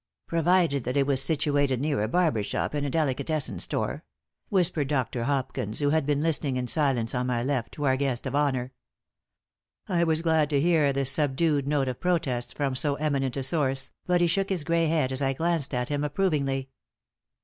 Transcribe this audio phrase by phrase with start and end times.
[0.25, 4.03] "Provided that it was situated near a barber shop and a delicatessen store,"
[4.49, 5.25] whispered Dr.
[5.25, 8.73] Hopkins, who had been listening in silence on my left to our guest of honor.
[9.87, 13.91] I was glad to hear this subdued note of protest from so eminent a source,
[14.07, 16.71] but he shook his gray head as I glanced at him approvingly.